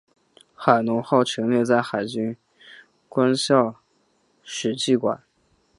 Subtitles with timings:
[0.55, 2.35] 海龙号陈列在海军
[3.07, 3.75] 官校
[4.41, 5.21] 史绩馆。